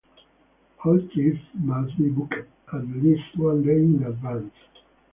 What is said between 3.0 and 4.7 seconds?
least one day in advance.